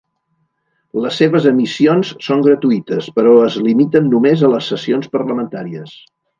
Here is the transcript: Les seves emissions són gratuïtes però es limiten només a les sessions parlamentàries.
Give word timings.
Les 1.03 1.19
seves 1.23 1.45
emissions 1.49 2.15
són 2.29 2.41
gratuïtes 2.49 3.11
però 3.19 3.35
es 3.51 3.61
limiten 3.69 4.11
només 4.17 4.43
a 4.43 4.53
les 4.57 4.73
sessions 4.75 5.15
parlamentàries. 5.19 5.97